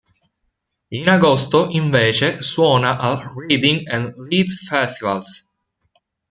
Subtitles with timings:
[0.89, 5.45] In agosto invece suona al Reading and Leeds Festivals.